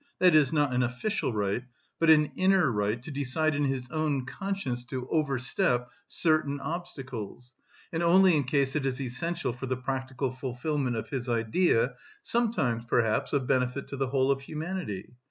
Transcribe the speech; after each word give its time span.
that 0.17 0.33
is 0.33 0.51
not 0.51 0.73
an 0.73 0.81
official 0.81 1.31
right, 1.31 1.61
but 1.99 2.09
an 2.09 2.31
inner 2.35 2.71
right 2.71 3.03
to 3.03 3.11
decide 3.11 3.53
in 3.53 3.65
his 3.65 3.87
own 3.91 4.25
conscience 4.25 4.83
to 4.83 5.07
overstep... 5.11 5.91
certain 6.07 6.59
obstacles, 6.59 7.53
and 7.93 8.01
only 8.01 8.35
in 8.35 8.43
case 8.43 8.75
it 8.75 8.83
is 8.87 8.99
essential 8.99 9.53
for 9.53 9.67
the 9.67 9.77
practical 9.77 10.31
fulfilment 10.31 10.95
of 10.95 11.09
his 11.09 11.29
idea 11.29 11.93
(sometimes, 12.23 12.83
perhaps, 12.87 13.31
of 13.31 13.45
benefit 13.45 13.87
to 13.89 13.95
the 13.95 14.07
whole 14.07 14.31
of 14.31 14.41
humanity). 14.41 15.13